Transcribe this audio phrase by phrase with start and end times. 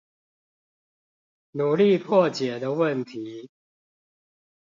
[1.51, 3.51] 努力破解的問題